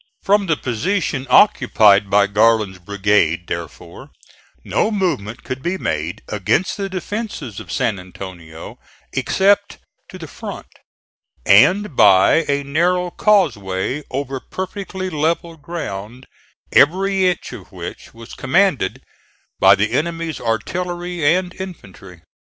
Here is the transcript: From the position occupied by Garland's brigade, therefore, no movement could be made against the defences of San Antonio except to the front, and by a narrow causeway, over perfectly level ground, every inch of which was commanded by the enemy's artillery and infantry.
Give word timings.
From 0.23 0.47
the 0.47 0.57
position 0.57 1.27
occupied 1.29 2.09
by 2.09 2.25
Garland's 2.25 2.79
brigade, 2.79 3.45
therefore, 3.45 4.09
no 4.63 4.89
movement 4.89 5.43
could 5.43 5.61
be 5.61 5.77
made 5.77 6.23
against 6.27 6.75
the 6.75 6.89
defences 6.89 7.59
of 7.59 7.71
San 7.71 7.99
Antonio 7.99 8.79
except 9.13 9.77
to 10.09 10.17
the 10.17 10.25
front, 10.27 10.65
and 11.45 11.95
by 11.95 12.45
a 12.49 12.63
narrow 12.63 13.11
causeway, 13.11 14.01
over 14.09 14.39
perfectly 14.39 15.11
level 15.11 15.55
ground, 15.55 16.25
every 16.71 17.27
inch 17.29 17.53
of 17.53 17.71
which 17.71 18.11
was 18.11 18.33
commanded 18.33 19.03
by 19.59 19.75
the 19.75 19.91
enemy's 19.91 20.41
artillery 20.41 21.35
and 21.35 21.53
infantry. 21.59 22.21